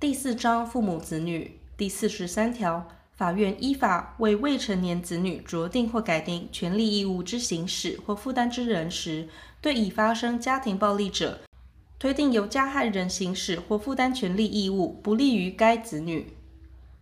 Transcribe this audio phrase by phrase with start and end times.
[0.00, 9.28] 第四章父母子女第四十三条，法院依法为未成年子女酌定或改定权利义务之行使或负担之人时，
[9.60, 11.40] 对已发生家庭暴力者，
[11.98, 16.32] 推定由加害人行使或负担权利义务不利于该子女。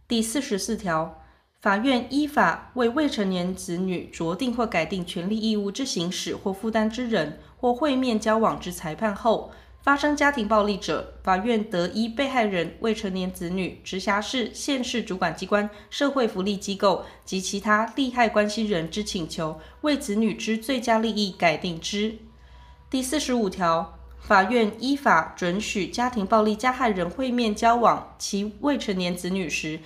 [0.08, 1.22] 第四十四条，
[1.60, 9.52] 法院依法为未成年子女酌定或改定权利义务之行使或负担之人，或会面交往之裁判后，
[9.86, 22.18] 发生家庭暴力者，法院得依被害人未成年子女、直辖市、县市主管机关、社会福利机构及其他利害关系人之请求，为子女之最佳利益改定之。
[22.90, 29.78] 第四十五条，法院依法准许家庭暴力加害人会面交往其未成年子女时，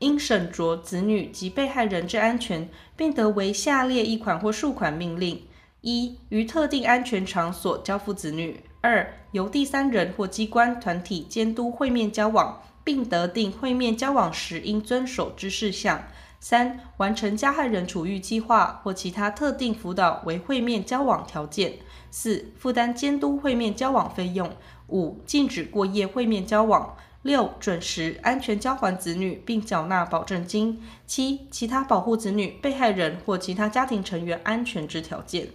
[0.00, 5.46] 应审酌子女及被害人之安全，并得为下列一款或数款命令：
[5.82, 8.60] 一、于特定安全场所交付子女。
[8.86, 16.02] 二、由第三人或机关团体监督会面交往，并得定会面交往时应遵守之事项。
[16.38, 21.72] 三、完成加害人处遇计划或其他特定辅导为会面交往条件。
[22.10, 24.50] 四、负担监督会面交往费用。
[24.88, 26.94] 五、禁止过夜会面交往。
[27.22, 30.82] 六、准时安全交还子女并缴纳保证金。
[31.06, 35.48] 七、其他保护子女、被害人或其他家庭成员安全之条件。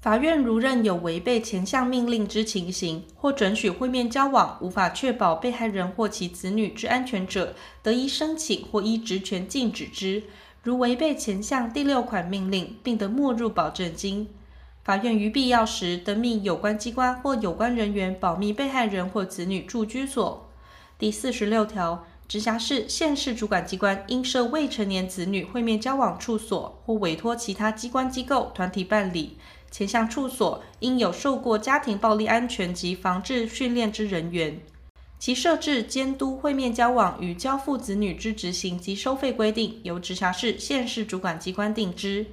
[0.00, 10.22] 法院如认有违背前项命令之情形，或准许会面交往无法确保被害人或其子女之安全者，得以申请或依职权禁止之。
[10.62, 14.28] 如违背前项第六款命令，并得没入保证金。
[14.84, 20.48] 法院于必要时，得命有关机关或有关人员保密被害人或子女住居所。
[20.96, 29.36] 第四十六条，直辖市、县市主管机关应设未成年子女会面交往处所，或委托其他机关机构团体办理。
[29.70, 34.60] 前项处所应有受过家庭暴力安全及防治训练之人员，
[35.18, 42.26] 其设置、监督会面交往与交付子女之执行及收费规定，由直辖市、县市主管机关定之。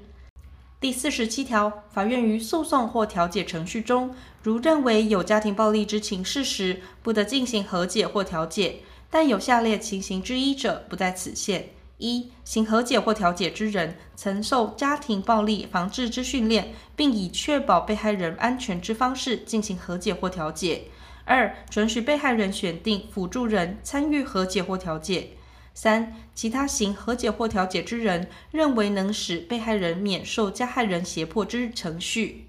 [0.80, 4.14] 第四十七条，法院于诉讼或调解程序中，
[4.44, 11.70] 如认为有家庭暴力之情事时，不得进行和解或调解，但有下列情形之一者，不在此限。
[11.98, 20.86] 一、行和解或调解之人曾受家庭暴力防治之训练，并以确保被害人安全之方式进行和解或调解。
[21.24, 25.30] 二、准许被害人选定辅助人参与和解或调解。
[25.74, 32.46] 三、其他行和解或调解之人认为能使被害人免受加害人胁迫之程序。